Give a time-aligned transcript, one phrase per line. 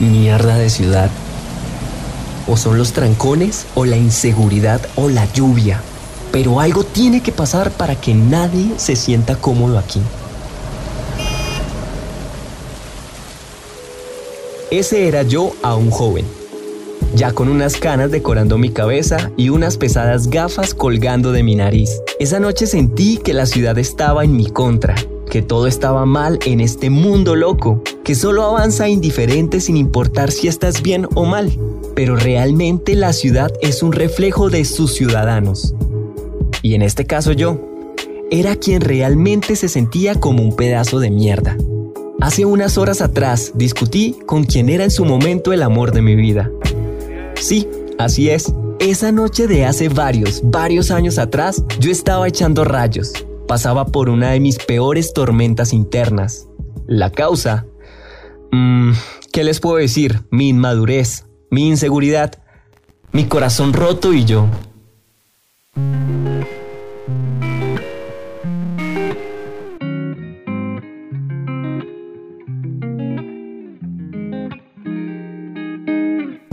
[0.00, 1.10] Mierda de ciudad.
[2.46, 5.80] O son los trancones, o la inseguridad, o la lluvia.
[6.30, 10.00] Pero algo tiene que pasar para que nadie se sienta cómodo aquí.
[14.70, 16.26] Ese era yo a un joven,
[17.14, 21.90] ya con unas canas decorando mi cabeza y unas pesadas gafas colgando de mi nariz.
[22.20, 24.94] Esa noche sentí que la ciudad estaba en mi contra,
[25.30, 30.48] que todo estaba mal en este mundo loco, que solo avanza indiferente sin importar si
[30.48, 31.52] estás bien o mal.
[31.94, 35.74] Pero realmente la ciudad es un reflejo de sus ciudadanos.
[36.62, 37.60] Y en este caso yo,
[38.30, 41.58] era quien realmente se sentía como un pedazo de mierda.
[42.22, 46.16] Hace unas horas atrás discutí con quien era en su momento el amor de mi
[46.16, 46.50] vida.
[47.34, 48.54] Sí, así es.
[48.78, 53.12] Esa noche de hace varios, varios años atrás, yo estaba echando rayos.
[53.46, 56.48] Pasaba por una de mis peores tormentas internas.
[56.86, 57.66] La causa...
[58.50, 58.92] Mmm,
[59.32, 60.22] ¿Qué les puedo decir?
[60.30, 62.32] Mi inmadurez, mi inseguridad,
[63.12, 64.48] mi corazón roto y yo.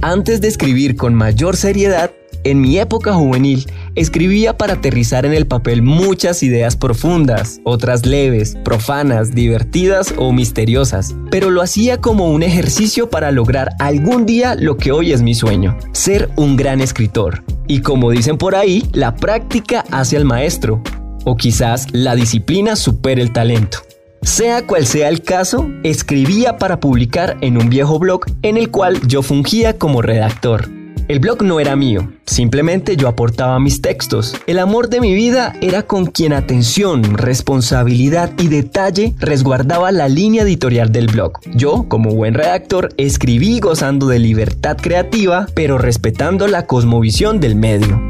[0.00, 2.10] Antes de escribir con mayor seriedad,
[2.44, 8.56] en mi época juvenil, escribía para aterrizar en el papel muchas ideas profundas, otras leves,
[8.64, 14.76] profanas, divertidas o misteriosas, pero lo hacía como un ejercicio para lograr algún día lo
[14.76, 17.44] que hoy es mi sueño, ser un gran escritor.
[17.66, 20.82] Y como dicen por ahí, la práctica hace al maestro,
[21.24, 23.78] o quizás la disciplina supera el talento.
[24.22, 29.00] Sea cual sea el caso, escribía para publicar en un viejo blog en el cual
[29.08, 30.81] yo fungía como redactor.
[31.12, 34.34] El blog no era mío, simplemente yo aportaba mis textos.
[34.46, 40.42] El amor de mi vida era con quien atención, responsabilidad y detalle resguardaba la línea
[40.42, 41.38] editorial del blog.
[41.54, 48.00] Yo, como buen redactor, escribí gozando de libertad creativa, pero respetando la cosmovisión del medio.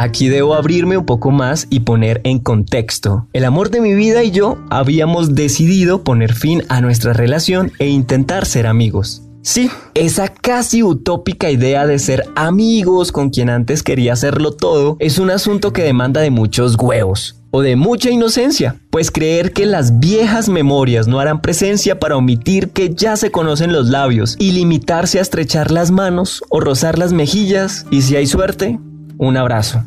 [0.00, 3.26] Aquí debo abrirme un poco más y poner en contexto.
[3.34, 7.88] El amor de mi vida y yo habíamos decidido poner fin a nuestra relación e
[7.88, 9.24] intentar ser amigos.
[9.42, 15.18] Sí, esa casi utópica idea de ser amigos con quien antes quería hacerlo todo es
[15.18, 20.00] un asunto que demanda de muchos huevos o de mucha inocencia, pues creer que las
[20.00, 25.18] viejas memorias no harán presencia para omitir que ya se conocen los labios y limitarse
[25.18, 28.78] a estrechar las manos o rozar las mejillas y si hay suerte,
[29.20, 29.84] un abrazo.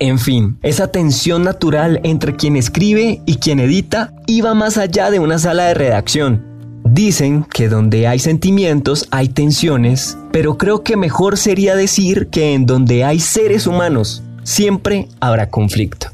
[0.00, 5.20] En fin, esa tensión natural entre quien escribe y quien edita iba más allá de
[5.20, 6.44] una sala de redacción.
[6.84, 12.66] Dicen que donde hay sentimientos hay tensiones, pero creo que mejor sería decir que en
[12.66, 16.08] donde hay seres humanos siempre habrá conflicto.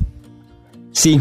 [0.93, 1.21] Sí,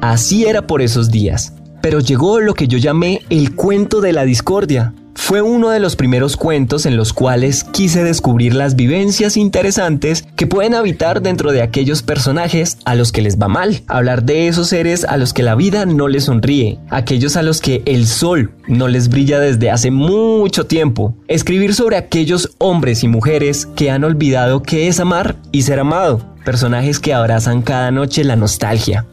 [0.00, 4.24] así era por esos días, pero llegó lo que yo llamé el cuento de la
[4.24, 4.94] discordia,
[5.28, 10.46] fue uno de los primeros cuentos en los cuales quise descubrir las vivencias interesantes que
[10.46, 13.82] pueden habitar dentro de aquellos personajes a los que les va mal.
[13.88, 17.60] Hablar de esos seres a los que la vida no les sonríe, aquellos a los
[17.60, 21.14] que el sol no les brilla desde hace mucho tiempo.
[21.26, 26.22] Escribir sobre aquellos hombres y mujeres que han olvidado qué es amar y ser amado.
[26.46, 29.04] Personajes que abrazan cada noche la nostalgia.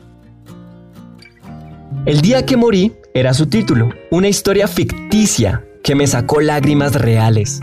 [2.06, 7.60] El día que morí era su título, una historia ficticia que me sacó lágrimas reales.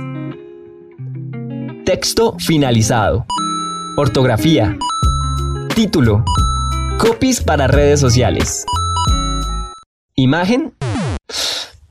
[1.85, 3.27] Texto finalizado.
[3.97, 4.79] Ortografía.
[5.75, 6.25] Título.
[7.01, 8.65] Copies para redes sociales.
[10.15, 10.73] Imagen.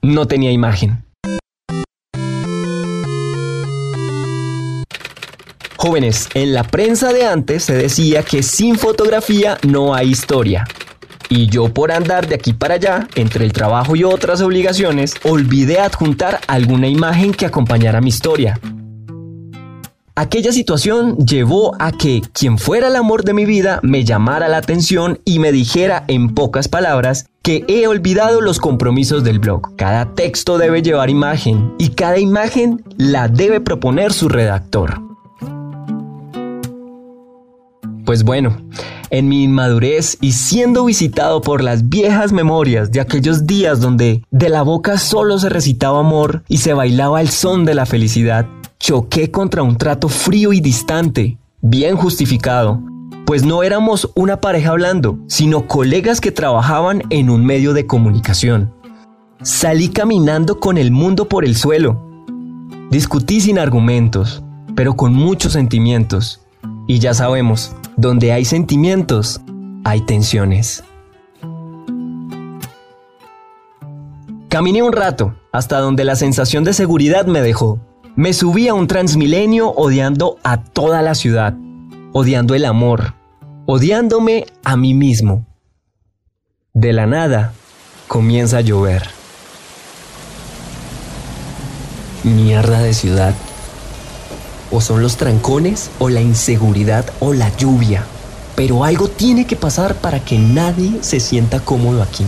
[0.02, 1.03] No tenía imagen.
[5.75, 10.64] Jóvenes, en la prensa de antes se decía que sin fotografía no hay historia.
[11.31, 15.80] Y yo por andar de aquí para allá, entre el trabajo y otras obligaciones, olvidé
[15.80, 18.59] adjuntar alguna imagen que acompañara mi historia.
[20.14, 24.58] Aquella situación llevó a que quien fuera el amor de mi vida me llamara la
[24.58, 29.78] atención y me dijera en pocas palabras que he olvidado los compromisos del blog.
[29.78, 35.00] Cada texto debe llevar imagen y cada imagen la debe proponer su redactor.
[38.03, 38.58] Pues bueno,
[39.11, 44.49] en mi inmadurez y siendo visitado por las viejas memorias de aquellos días donde de
[44.49, 48.47] la boca solo se recitaba amor y se bailaba el son de la felicidad,
[48.79, 52.81] choqué contra un trato frío y distante, bien justificado,
[53.25, 58.73] pues no éramos una pareja hablando, sino colegas que trabajaban en un medio de comunicación.
[59.41, 62.25] Salí caminando con el mundo por el suelo.
[62.90, 64.43] Discutí sin argumentos,
[64.75, 66.41] pero con muchos sentimientos.
[66.91, 69.40] Y ya sabemos, donde hay sentimientos,
[69.85, 70.84] hay tensiones.
[74.49, 77.79] Caminé un rato, hasta donde la sensación de seguridad me dejó.
[78.17, 81.55] Me subí a un transmilenio odiando a toda la ciudad,
[82.11, 83.14] odiando el amor,
[83.67, 85.46] odiándome a mí mismo.
[86.73, 87.53] De la nada,
[88.09, 89.03] comienza a llover.
[92.26, 93.34] Mierda de ciudad.
[94.72, 98.03] O son los trancones, o la inseguridad, o la lluvia.
[98.56, 102.26] Pero algo tiene que pasar para que nadie se sienta cómodo aquí.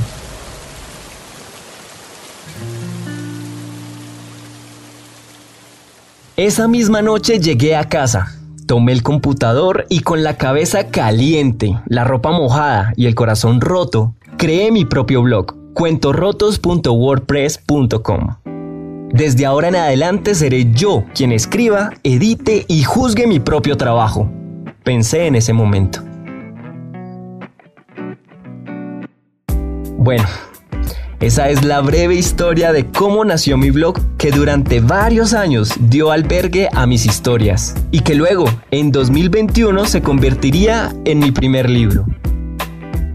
[6.36, 12.06] Esa misma noche llegué a casa, tomé el computador y con la cabeza caliente, la
[12.06, 18.43] ropa mojada y el corazón roto, creé mi propio blog, cuentorotos.wordpress.com.
[19.14, 24.28] Desde ahora en adelante seré yo quien escriba, edite y juzgue mi propio trabajo.
[24.84, 26.02] Pensé en ese momento.
[29.98, 30.26] Bueno,
[31.20, 36.10] esa es la breve historia de cómo nació mi blog que durante varios años dio
[36.10, 42.08] albergue a mis historias y que luego, en 2021, se convertiría en mi primer libro.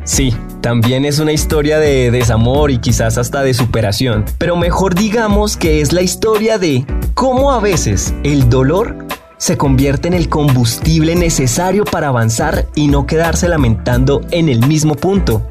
[0.04, 5.56] Sí, también es una historia de desamor y quizás hasta de superación, pero mejor digamos
[5.56, 6.84] que es la historia de
[7.14, 9.06] cómo a veces el dolor
[9.36, 14.96] se convierte en el combustible necesario para avanzar y no quedarse lamentando en el mismo
[14.96, 15.46] punto.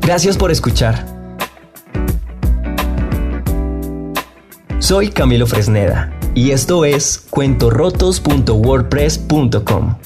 [0.00, 1.06] Gracias por escuchar.
[4.78, 10.05] Soy Camilo Fresneda y esto es cuentorotos.wordpress.com.